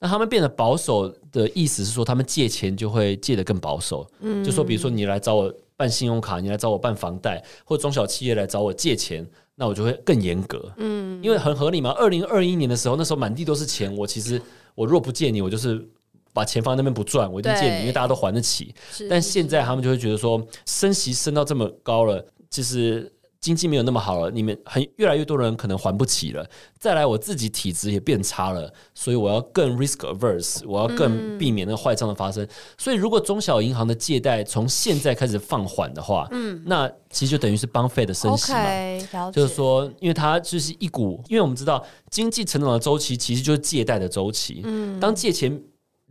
[0.00, 4.04] 那他们变得保守的意思是说，他们借钱就会借得更保守。
[4.18, 9.24] 嗯，就说比如说你来找我办信用卡，你来找我办房贷，或中小企业来找我借钱。
[9.60, 11.90] 那我就会更严格，嗯，因为很合理嘛。
[11.90, 14.40] 二零二一年的时候，那时候满地都是钱，我其实
[14.76, 15.84] 我若不借你，我就是
[16.32, 18.72] 把钱放在那边不赚，我一定借你，因为大家都还得起。
[19.10, 23.12] 但现在他们就会觉得说，升息升到这么高了，其实。
[23.40, 26.44] 经济没有那么好了，你们很越来越多人可能还不起了。
[26.76, 32.44] 再来，我自己体质也变差了，所以我要更 risk averse，我要更避免那个坏账的发生。
[32.44, 38.58] 嗯、所以，如果中小银行的借贷从现在开始放缓的话，嗯，那其实就等于是帮 Fed 的升息嘛。
[38.58, 44.62] Okay, 就是说，因为它就是一股，因为我们知道经济成长的周期其实就是借贷的周期。
[44.64, 45.62] 嗯，当借钱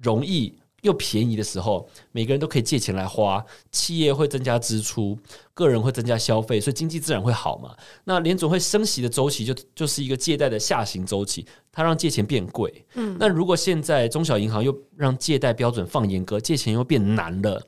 [0.02, 0.58] 容易。
[0.84, 5.18] 又便宜的时候，每个人都可以借钱来花，企业会增加支出，
[5.54, 7.76] 个人会增加消费，所以经济自然会好嘛。
[8.04, 12.86] 那联总会升息的周期就就是一个借贷的下行周期，它让借钱变贵。
[12.94, 17.62] 嗯，那如果现在中小银行又让借贷标准放严格，借钱又变难了，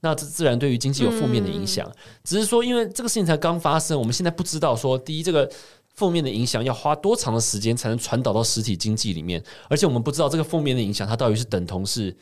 [0.00, 1.86] 那这自然对于经济有负面的影响。
[1.88, 1.94] 嗯，
[2.24, 5.50] 只是说，因为这个事情才刚发生，我们现在不知道说，第一这个。
[5.96, 9.42] 负面的影响要花多长的时间才能传导到实体经济里面？
[9.68, 12.16] 而且我们不知道这个负面的影响它到底是等同是。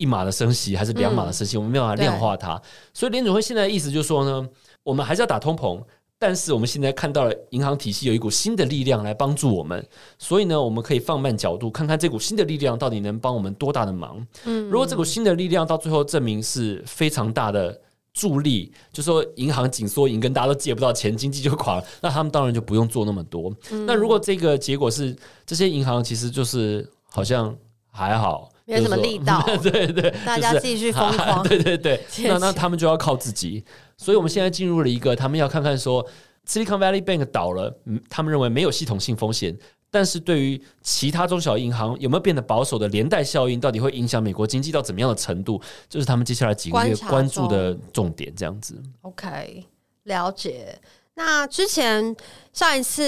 [0.00, 2.60] 一码的升息还是两码的升息，嗯、我们没有办法量化它。
[2.94, 4.48] 所以联准会现在的意思就是说呢，
[4.82, 5.78] 我们还是要打通膨，
[6.18, 9.86] 但是我们现在看到了银行体系有一股新的力量来帮助我们，
[10.18, 14.26] 所以呢，我们可以放慢角度，看看这股新的力量到底能帮我们多大的忙。
[14.46, 17.78] 嗯，如果这股新的力量到最后证明是非常大的
[18.14, 23.54] 助力，就说银行紧缩银根，大家都借不到钱，经济就垮了，那他们当然就不用做那么多。
[23.70, 27.54] 嗯、那如果这个结果是这些银行其实就是好像
[27.90, 28.49] 还好。
[28.70, 33.64] 没什么力道， 对对对，大家继续疯狂，对对对， 那那他们就要靠自己。
[33.96, 36.02] 所以我们现在进入了一个，他们要看看说
[36.48, 39.54] ，Silicon Valley Bank 倒了，嗯，他们认为没有系统性风险，
[39.90, 48.32] 但是对于其他中小银行有没有变得保守的连带效应，到底会影响美国经济到怎么样的程度，就是他们接下来几个月关注的重点。
[48.34, 49.66] 这样子，OK，
[50.04, 50.78] 了解。
[51.14, 52.16] 那之前
[52.54, 53.02] 上一次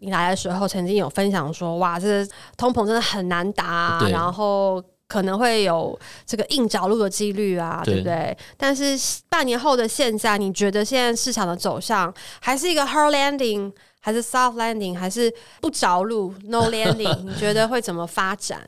[0.00, 2.26] 你来的时候，曾经有分享说，哇，这
[2.56, 4.82] 通膨真的很难打啊，然后。
[5.08, 8.38] 可能会有这个硬着陆的几率啊，对，对不对？
[8.56, 8.96] 但是
[9.28, 17.24] 半年后的现在，你觉得现在市场的走向还是一个 hard landing，还是 soft landing，还是不着陆 no landing？
[17.24, 18.60] 你觉得会怎么发展？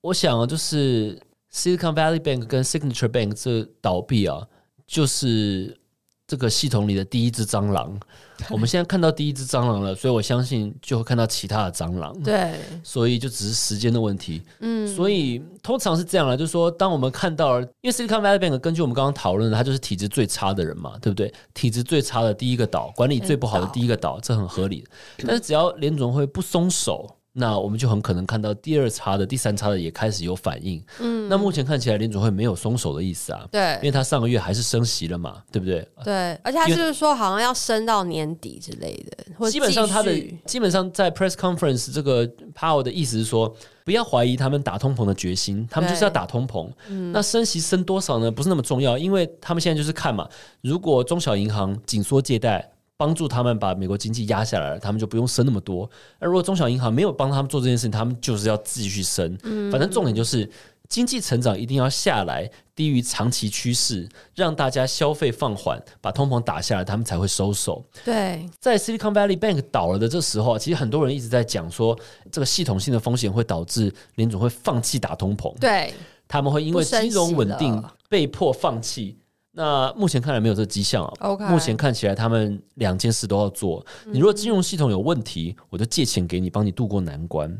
[0.00, 1.20] 我想啊，就是
[1.52, 4.46] Silicon Valley Bank 跟 Signature Bank 这倒闭啊，
[4.86, 5.78] 就是。
[6.26, 8.00] 这个系统里的第一只蟑螂，
[8.50, 12.12] 我们现在看到第一只蟑螂了，所以我相信就会看到其他的蟑螂。
[12.22, 14.42] 对，所以就只是时间的问题。
[14.60, 21.32] 嗯，所以通常是这样了，就是说，当我们看到了，因为 Silicon Valley Bank 根据我们刚刚讨论的，他就是体质最差的人嘛，对不对？
[21.54, 24.84] 体质最差的第一个岛，管理最不好的第一个岛，这很合理。
[25.26, 27.16] 但是只要联总会不松手。
[27.36, 30.80] 那我们就很可能看到第二差的、第三差的也开始有反应。
[31.00, 33.44] 嗯，那目前看起来联准会没有松手的意思啊。
[33.50, 35.84] 对，因为他上个月还是升息了嘛，对不对？
[36.04, 39.50] 对，而且他就是说好像要升到年底之类的。
[39.50, 40.16] 基本上他的
[40.46, 43.52] 基本上在 press conference 这个 Powell 的意思是说，
[43.84, 46.70] 不要怀疑他们打通膨的决心，他们就是要打通膨。
[46.88, 48.30] 嗯，那升息升多少呢？
[48.30, 50.28] 不是那么重要，因为他们现在就是看嘛，
[50.60, 52.70] 如果中小银行紧缩借贷。
[52.96, 55.88] 帮助他们把美国经济压下来了，他们就不用升那么多。
[56.18, 59.36] 而如果中小银行没有帮他们做这件事情，他们就是要继续升。
[59.42, 60.48] 嗯，反正重点就是
[60.88, 67.84] 经济成长一定要下来，低于长期趋势，让大家消费放缓，把通膨打下来，他们才会收手。
[68.04, 71.98] 对，在 Silicon Valley Bank 倒了的这时候，其实很多人一直在讲说，
[72.30, 75.52] 这个系统性的风险会导致联总会放弃打通膨。
[75.58, 75.92] 对，
[76.28, 79.16] 他们会因为金融稳定被迫放弃。
[79.56, 81.12] 那目前看来没有这个迹象啊。
[81.20, 83.86] OK，目前看起来他们两件事都要做。
[84.04, 87.56] 你如果金融系统有问题，我就借钱给你，帮你渡过难关。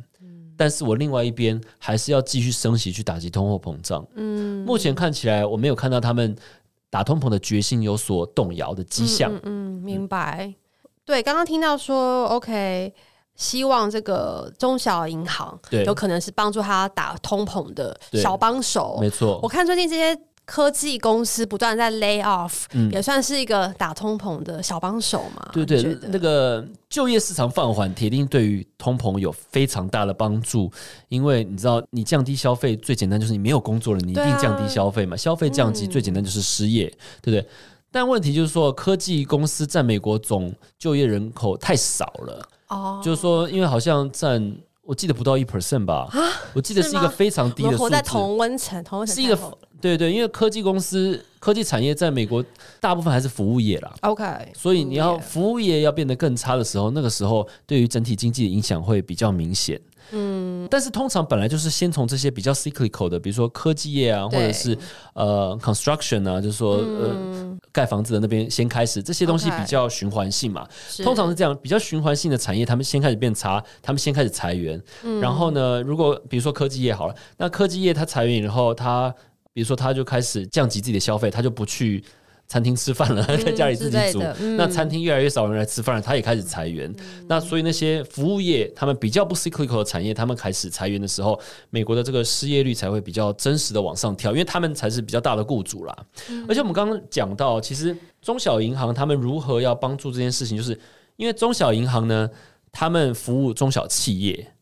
[0.57, 4.05] 但是我另外一边还是要继续升息去打击通货膨胀。
[4.15, 6.35] 嗯，目前看起来我没有看到他们
[6.91, 9.33] 打通膨的决心有所动摇的迹象。
[9.37, 10.47] 嗯，嗯，明白。
[10.47, 10.55] 嗯、
[11.05, 12.93] 对，刚刚听到说，OK，
[13.37, 18.99] 希望这个中小银行有可能是帮助他打通膨的小帮手。
[19.01, 20.21] 没错，我看最近这些。
[20.47, 25.49] 科技公司不断在 lay off，嗯，也算是一个打通膨的小帮手嘛。
[25.53, 30.71] 对对，那个就业市场放缓，铁定对于通膨有非常大的帮助。
[31.09, 35.17] 因为你知道，你降低消费最简单就是你没有工作了，你一定降低消费嘛。
[35.17, 37.51] 消费降级最简单就是失业，嗯，对不对？
[37.91, 42.49] 但问题就是说，科技公司在美国总就业人口太少了。
[42.69, 44.57] 哦，就是说，因为好像占。
[44.87, 46.07] 我记得不到一 percent 吧？
[46.11, 46.21] 啊，
[46.53, 47.83] 我记得是一个非常低的数字。
[47.85, 49.35] 活在同温层，同温层是一个
[49.85, 52.43] 对对，因为科技公司、科技产业在美国
[52.81, 53.95] 大部分还是服务业啦。
[54.01, 59.79] OK，所以你要服务业要变得更差的时候，那个时候对于整体经济的影响会比较明显。
[60.13, 64.77] 嗯，但是通常本来就是先从这些比较 cyclical 的，比如说科技业啊，或者是
[65.13, 70.67] 呃 construction 啊，就是说、嗯、呃盖房子的那边先开始，这些东西比较循环性嘛。
[71.03, 74.81] 通常是这样，比较循环性的产业，他们先开始变差，他们先开始裁员。
[75.03, 79.15] 嗯、然后呢，如果比如说科技业好了，那科技业它裁员以后，它
[79.55, 82.05] 比如说他就开始降级自己的消费，他就不去。
[82.47, 84.21] 餐厅吃饭了， 在家里自己煮。
[84.39, 86.95] 嗯、那餐厅越来越少人来吃饭了，他也开始裁员。
[86.99, 91.41] 嗯、那所以那些服务业，他们比较不 cyclical 的产业，他们开始裁员的时候，
[91.71, 96.07] 美国的这个失业率才会比较真实的往上跳，因为他们才是比较大的雇主啦。
[96.29, 100.79] 嗯、而且我们刚刚讲到，其实中小银行他们如何要帮助这件事情，就是
[101.17, 102.29] 因为中小银行呢，
[102.71, 104.53] 他们服务中小企业。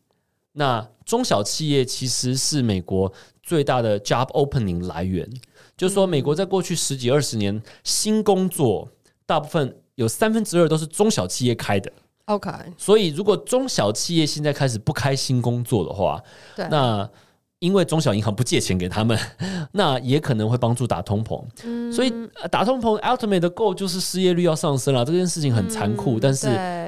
[0.53, 3.11] 那中小企业其实是美国
[3.43, 5.29] 最大的 job opening 来源。
[5.75, 8.87] 就是说，美国在过去十几二十年，新工作
[9.25, 11.91] 大部分有三分之二都是中小企业开的。
[12.25, 16.23] OK，所以如果中小企业现在开始不开新工作的话，
[16.55, 17.09] 对，那
[17.57, 19.17] 因为中小银行不借钱给他们，
[19.73, 21.43] 那也可能会帮助打通膨。
[21.63, 22.13] 嗯，所以
[22.51, 25.03] 打通膨 ultimate 的 goal 就是失业率要上升了。
[25.03, 26.47] 这件事情很残酷，嗯，但是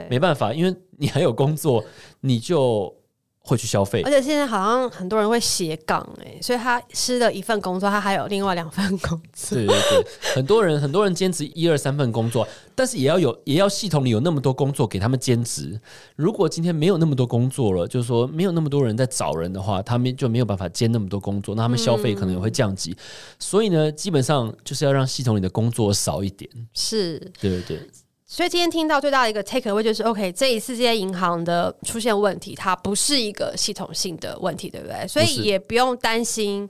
[0.10, 1.84] 没办法，因为你还有工作，
[2.22, 2.96] 你就。
[3.46, 9.56] 会去消费，而且现在好像很多人会斜杠哎，所以他失了一份工作，他还有另外两份工作。
[9.56, 15.80] 对对对，很多人很多人兼职一二三份工作，但是也要有也要系统里有那么多工作给他们兼职。
[16.16, 22.92] 如果今天没有那么多工作了，就是说没有那么多人在找人的话，他们就没有办法兼那么多工作，那他们消费可能也会降级。
[22.92, 22.98] 嗯、
[23.38, 26.50] 所以呢，基本上就是要让系统里的工作少一点。
[26.74, 27.90] 是，对对对。
[28.28, 35.08] 所以今天听到最大的一个 take away 就是，OK，这一次这些银行的出现问题，它不是一个系统性的问题，对不对？
[35.08, 36.68] 所以也不用担心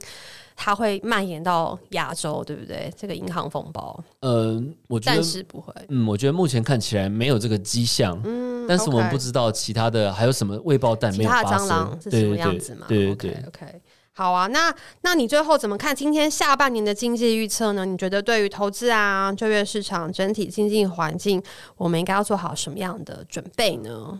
[0.54, 2.92] 它会蔓延到亚洲，对不对？
[2.94, 5.72] 这个银行风暴，嗯、呃，我觉得暂时不会。
[5.88, 8.20] 嗯，我觉得目前看起来没有这个迹象。
[8.24, 12.84] 嗯，但是我们不知道其他的还有什么未爆弹没有发生，其他的蟑螂是什么样子嘛？
[12.86, 13.80] 对对对，OK。
[14.18, 17.84] 好啊，那那你最后怎么看今天下半年的经济预测呢？
[17.84, 21.42] 你觉得对于投资啊、就业市场、整体经济环境，
[21.76, 24.18] 我们应该要做好什么样的准备呢？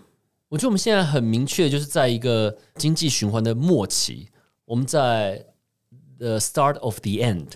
[0.51, 4.29] 我觉得我们现在很明确，就是在一个经济循环的末期，
[4.67, 5.43] 我们在
[6.19, 7.47] the start of the end，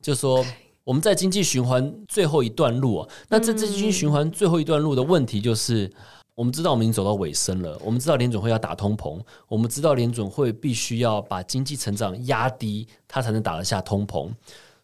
[0.00, 0.46] 就是说
[0.84, 3.08] 我们在经济循环最后一段路啊。
[3.28, 5.92] 那这这经济循环最后一段路的问题就是。
[6.34, 7.78] 我们知道我们已经走到尾声了。
[7.84, 14.30] 我们知道联准会要打通膨，我们知道联准会必须要把经济成长压低，它才能打得下通膨。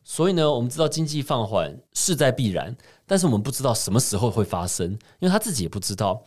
[0.04, 6.22] 所以呢，我们知道经济放缓势在必然，但是我们不知道什么时候会发生，因为他自己也不知道。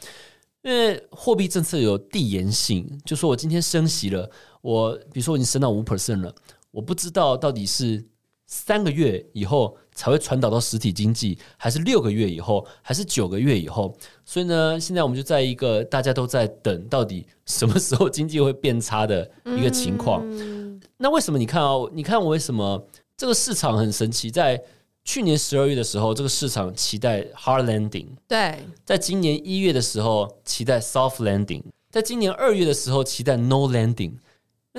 [0.62, 4.30] 因为货币政策有递延性，就说我今天升息了，
[4.62, 6.34] 我比如说我已经升到五 percent 了，
[6.72, 8.06] 我不知道到底是。
[8.52, 13.96] 三个月以后才会传导到实体经济，还是六个月以后，还是九个月以后？
[14.26, 20.24] 所以呢，现在我们就在一个大家都在等，到底什么时候经济会变差的一个情况。
[20.32, 21.88] 嗯、那为什么你看哦？
[21.94, 22.84] 你看我为什么
[23.16, 24.32] 这个市场很神奇？
[24.32, 24.60] 在
[25.04, 34.14] 去年十二月的时候，这个市场期待 hard landing；对，在今年一月的时候，期待 soft landing；在今年二月的时候，期待 no landing。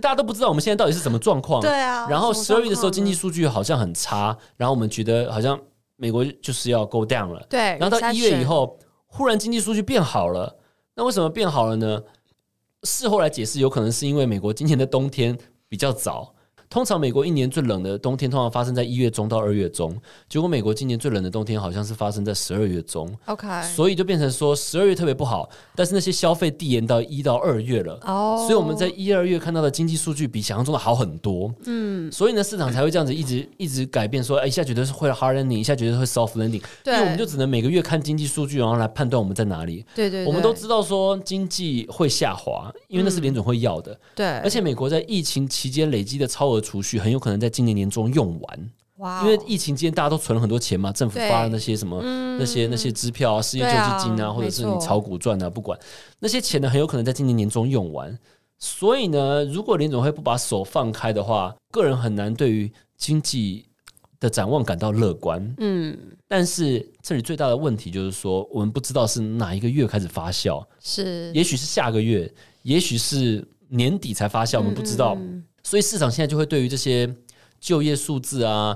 [0.00, 1.60] 那大家都不知道我们现在到底是什么状况？
[1.60, 2.08] 对啊。
[2.08, 5.60] 然后十二月的时候经济数据好像很差，然后我们觉得好像
[5.96, 7.44] 美国就是要 go down 了。
[7.50, 7.60] 对。
[7.78, 10.56] 然后到一月以后，忽然经济数据变好了。
[10.94, 12.02] 那为什么变好了呢？
[12.84, 15.36] 事后来解释，有可能是因为美国今年的冬天
[15.68, 16.34] 比较早。
[16.70, 19.92] 通常美国一年最冷的冬天通常发生在一月中到二月中，
[20.28, 23.12] 结果美国今年最冷的冬天好像是发生在十二月中。
[23.24, 27.98] OK，所以就变成说十二月特别不好，但是那些消费递延到一到二月了。
[28.04, 31.52] 哦，所以我们在一二月看到的经济数据比想象中的好很多。
[31.66, 36.62] 嗯，所以呢，市场才会这样子一直 一直改变，说哎，一下觉得是会 hard landing，一下觉得会 soft landing。
[36.84, 39.84] 对，因为我们就只能每个月看经济数据，然后来判断我们在哪里。
[39.92, 43.98] 对，对对，我们都知道说经济会下滑，因为那是联准会要的。
[44.14, 48.70] 对，而且美国在疫情期间累积的超额储蓄很有可能在今年年中用完。
[48.96, 49.22] 哇！
[49.22, 55.78] 因为疫情期间大家都存了很多钱嘛，政府发的那些什么、嗯、那些那些支票啊、失业救济金啊，啊或者是你炒股赚啊，不管
[56.18, 58.18] 那些钱呢，很有可能在今年年中用完。
[58.58, 63.64] 所以呢，如果联总会不把手放开的话，个人很难对于经济
[64.18, 65.54] 的展望感到乐观。
[65.56, 65.96] 嗯，
[66.28, 72.30] 但是这里最大的问题就是说，我们不知道是哪一个月开始发酵，是也许是下个月，
[72.64, 75.14] 也许是年底才发酵，我们不知道。
[75.14, 77.14] 嗯嗯，所以市场现在就会对于这些。
[77.62, 78.74] 就业数字啊，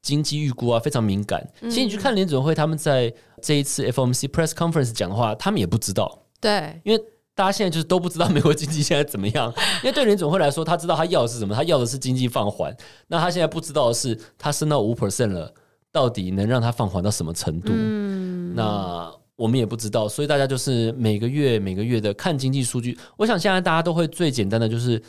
[0.00, 1.46] 经济预估啊，非常敏感。
[1.64, 3.12] 其实你去看联准会他们在
[3.42, 6.22] 这一次 FOMC Press Conference 讲的话，他们也不知道。
[6.40, 7.04] 对，因为
[7.34, 9.52] 大家现在就是都不知道美国经济现在怎么样。
[9.84, 12.74] 因为对联准会来说，他知道他要的是什么，他要的是经济放缓。
[13.08, 15.52] 那他现在不知道的是，他升到五 percent 了，
[15.92, 17.70] 到底能让他放缓到什么程度？
[17.74, 20.08] 嗯，那我们也不知道。
[20.08, 22.98] 所以大家就是每个月每个月的看经济数据。
[23.18, 25.02] 我想现在大家都会最简单的就是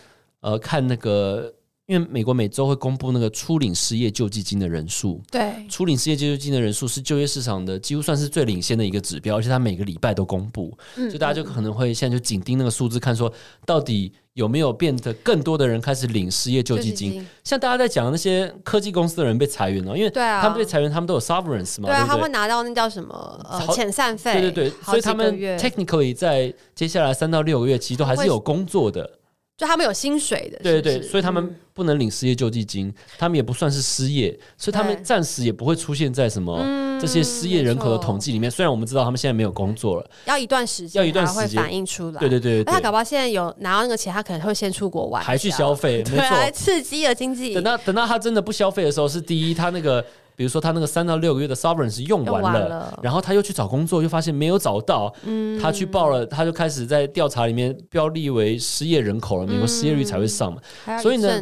[0.44, 1.52] 呃看那个。
[1.86, 13.32] 因为美国每周会公布那个初领失业救济金的人数，对，初领失业救济金的人数是就业市场的几乎算是最领先的一个指标，而且它每个礼拜都公布，嗯，所以大家就可能会现在就紧盯那个数字，看说
[13.66, 17.12] 到底有没有变得更多的人开始领失业救济金。
[17.12, 29.20] 金像大家在讲的那些科技公司的人被裁员了，因为他们被裁员，他们都有 sovereigns 嘛，对啊，对对他会拿到那叫什么呃遣散费，对对对，所以他们 technically 在接下来三到六个月其实都还是有工作的。
[29.56, 36.58] 就他们有薪水的，对对对，所以他们不能领失业救济金，嗯、他们也不算是失业，所以他们暂时也不会出现在什么
[36.99, 38.49] 这些失业人口的统计里面。
[38.49, 42.20] 嗯、虽然我们知道他们现在没有工作了，要一段时间，要一段时间反映出来。
[42.20, 47.54] 对对对，对，他搞不好现在有拿到那个钱，他可能会先出国玩，还去消费，没错， 来刺激了经济。
[47.54, 50.04] 等到等到他真的不消费的时候，是第一，他那个。
[50.36, 60.61] 比如说他那个三到六个月的 severance 用完了，然后他又去找工作，又发现没有找到，嗯、他去报了，他就开始在调查里面标立为失业人口了，美国失业率才会上嘛。
[60.86, 61.41] 嗯、所以呢，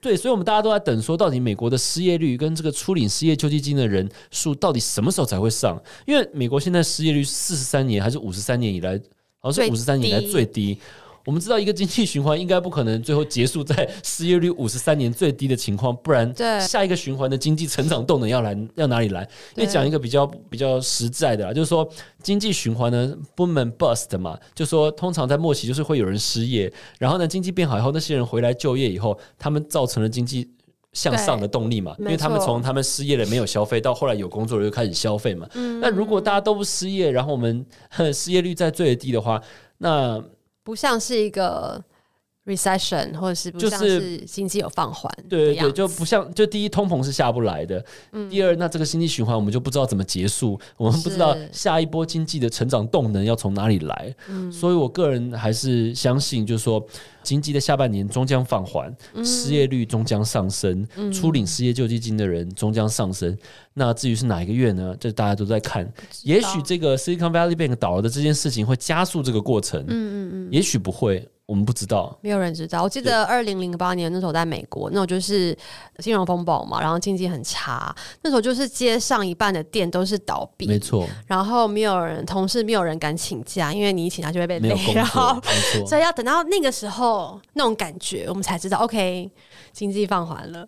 [0.00, 5.80] 对，所以我们大家都在等，说到底美国的失业率跟这个初领失业救济金的人数到底什么时候才会上？
[6.06, 9.00] 因为美国现在失业率四十三年还是五十三年以来，
[9.38, 10.78] 好像是五十三年以来最低。
[11.26, 19.22] 我们知道一个经济循环应该不可能最后结束在失业率五十三年最低的情况，不然下一个循环的经济成长动能要来要哪里来？
[19.54, 21.88] 因为讲一个比较比较实在的啦，就是说
[22.22, 30.50] 经济循环呢 boom and bust 嘛，就是说通常在末期就是会有人失业，然后呢经济变好以后，那些人回来就业以后，他们造成了经济
[30.92, 35.46] 向上的动力嘛，因为他们从他们失业了没有消费到后来有工作了又开始消费嘛。
[35.80, 37.64] 那如果大家都不失业，然后我们
[38.12, 39.40] 失业率在最低的话，
[39.78, 40.20] 那
[40.70, 41.82] 不像是一个
[42.46, 56.84] recession，或者是不像是经济有放缓，对对对，就不像就第一通膨是下不来的，嗯、第二那这个经济循环我们就不知道怎么结束，我们不知道下一波经济的成长动能要从哪里来，嗯、所以我个人还是相信，就是说
[57.22, 63.36] 经济的下半年终将放缓，嗯、失业率终将上升，嗯、初领失业救济金的人终将上升。
[63.74, 64.96] 那至于是哪一个月呢？
[64.98, 65.90] 这大家都在看，
[66.24, 71.26] 也许这个 Silicon Valley Bank 倒了的这件事情会加速这个过程，嗯嗯嗯，也许不会。
[71.50, 72.80] 我们不知道，没有人知道。
[72.80, 75.56] 我记得二零零八年那时候在美国，那时候就是
[75.98, 77.92] 金融风暴嘛，然后经济很差，
[78.22, 81.08] 那时候就是街上一半的店都是倒闭，没错。
[81.26, 85.42] 然后没有人，同事没有人敢请假，因为你一请假就会被没有， 然后。
[85.88, 89.28] 所以要等到那个时候那种感觉，我们才知道，OK，
[89.72, 90.64] 经济放缓了。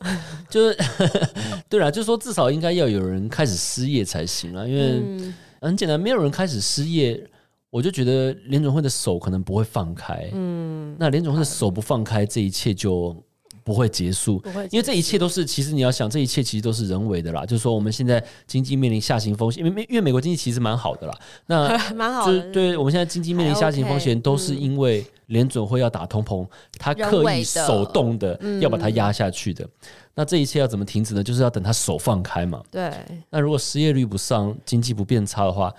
[0.51, 0.77] 就是
[1.71, 7.25] 对啦，就是说至少应该要有人开始失业才行啊，因为、嗯、很简单，没有人开始失业。
[7.73, 13.17] 我就觉得联准会的手可能不会放开，嗯，那联准会的手不放开，这一切就
[13.65, 17.47] 不会结束，不会，因为这一切都是，其实你要想，这一切其实都是人为的啦。
[17.47, 26.47] 就是说，我们现在经济面临下行风险，因为因为美国经济其实蛮好的啦，那 蛮好的，就是对我们现在经济面临下行风险，都是因为联准会要打通膨，
[26.79, 29.67] 他刻意手动的要把它压下去的。
[30.15, 31.25] 那这一切要怎么停止呢？
[31.25, 32.63] 就是要等他手放开嘛。
[32.71, 32.93] 对。
[33.31, 35.73] 那如果失业率不上，经济不变差的话。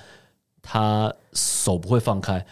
[0.64, 2.44] 他手不会放开，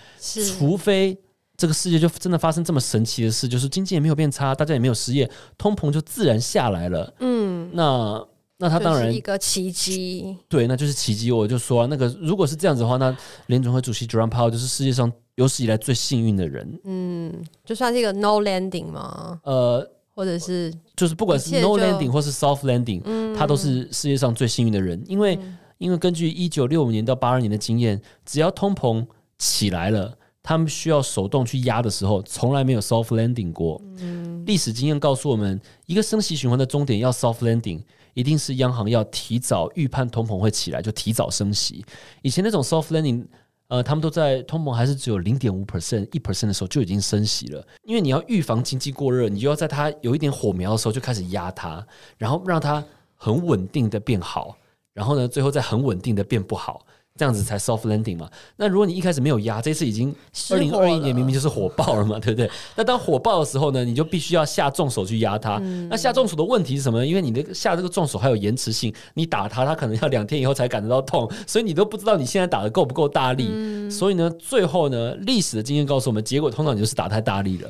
[0.59, 1.17] 除非
[1.57, 7.11] 这个世界就真的发生这么神奇的事，就是经济也没有变差，大家也没有失业，通膨就自然下来了。
[7.21, 8.23] 嗯，那
[8.57, 11.31] 那他当然是一个奇迹，对，那就是奇迹。
[11.31, 13.15] 我就说、啊，那个如果是这样子的话，那
[13.47, 16.79] 联总会主席 Jerome Powell 就是世界上有史以来最幸运的人。
[16.83, 17.33] 嗯，
[17.65, 19.39] 就算是一个 no landing 吗？
[19.43, 19.89] 呃。
[20.13, 29.03] 或者是就是不管是 no landing 或是 soft landing，嗯，他都是世界上最幸运的人，因为、嗯、因为根据一九六五年到八二年的经验，只要通膨
[29.39, 33.81] 起来了，他们需要手动去压的时候，从来没有 soft landing 过。
[33.97, 37.81] 嗯，历史经验告诉我们，一个升息循环的终点要 soft landing，
[38.13, 41.83] 一定是央行要提早预判通膨会起来，就提早升息。
[42.21, 43.25] 以前那种 soft landing。
[43.71, 52.83] 呃，他们都在通膨还是只有零点五 percent、一 percent 的时候就已经升息了，因为你要预防经济过热，你就要在它有一点火苗的时候就开始压它，然后让它
[53.15, 54.57] 很稳定的变好，
[54.93, 56.85] 然后呢，最后再很稳定的变不好。
[57.17, 58.27] 这样子才 soft landing 嘛？
[58.55, 60.15] 那如果你一开始没有压，这次已经
[60.49, 62.49] 二零二一年明明就是火爆了嘛，对不对？
[62.73, 65.59] 那当火爆的时候呢，你就必须要下重手去压它。
[65.61, 67.05] 嗯、那下重手的问题是什么呢？
[67.05, 73.49] 因为你的下这个重手还有延迟性，你打它，它可能要两天以后才感觉到痛，所以你都不知道你现在打的够不够大力。
[73.51, 77.69] 嗯、所以呢，最后呢，历史的经验告诉我们，结果通常你就是打太大力了。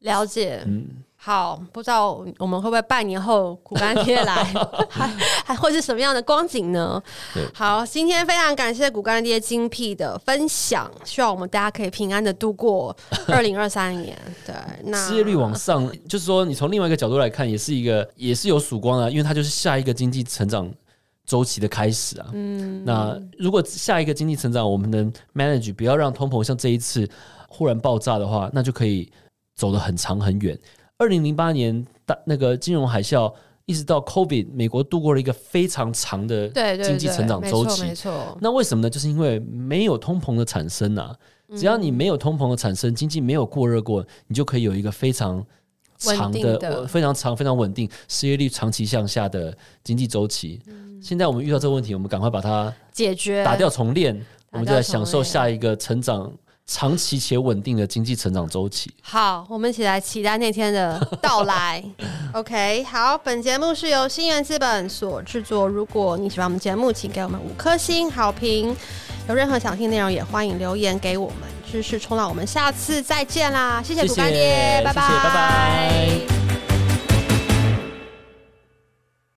[0.00, 0.60] 了解。
[0.66, 0.88] 嗯。
[1.26, 4.44] 好，不知道我们会不会半年后股干爹来，
[4.88, 5.08] 还
[5.44, 7.02] 还会是什么样的光景呢？
[7.34, 12.96] 对好，今天非常感谢股干爹精辟的分享，希望我们大家可以平安的度过
[13.26, 14.16] 二零二三年。
[14.46, 14.54] 对，
[14.84, 20.70] 那失业率往上，就是说你从另外一个角度来看，也是一个也是有曙光啊，因为它就是下一个经济成长
[21.24, 22.28] 周期的开始啊。
[22.34, 27.04] 嗯，那如果下一个经济成长我们能 manage，不要让通膨像这一次
[27.48, 29.10] 忽然爆炸的话，那就可以
[29.56, 30.56] 走得很长很远。
[30.98, 33.32] 二零零八年大那个金融海啸，
[33.66, 36.48] 一直到 COVID，美国度过了一个非常长的
[36.82, 37.82] 经济成长周期。
[37.82, 38.88] 没错，那为什么呢？
[38.88, 41.14] 就是因为没有通膨的产生啊。
[41.56, 45.44] 只要你没有通膨的产生，经济没有过热过，你就可以有一个非常
[45.96, 50.60] 长的、的非常长、非常稳定、失业率长期向下的经济周期。
[50.66, 54.20] 嗯、现在我们遇到这个问题，我们赶快把它解决，打掉重练，
[54.50, 56.32] 我们就来享受下一个成长。
[56.66, 58.90] 长期且稳定的经济成长周期。
[59.02, 61.82] 好，我们一起来期待那天的到来。
[62.34, 65.68] OK，好，本节目是由新源资本所制作。
[65.68, 68.76] 如果你喜欢我们节目，请给我们五颗星好评。
[69.28, 71.38] 有任何想听内容，也欢迎留言给我们。
[71.70, 73.82] 知识冲浪，我们下次再见啦！
[73.84, 76.55] 谢谢鲁干爹，拜拜，拜拜。